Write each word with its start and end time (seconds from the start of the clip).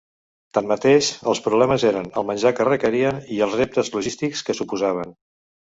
Tanmateix, 0.57 1.09
els 1.33 1.41
problemes 1.49 1.85
eren 1.91 2.09
el 2.21 2.25
menjar 2.31 2.55
que 2.61 2.67
requerien 2.71 3.23
i 3.37 3.39
els 3.49 3.61
reptes 3.63 3.95
logístics 3.99 4.47
que 4.49 4.61
suposaven. 4.63 5.19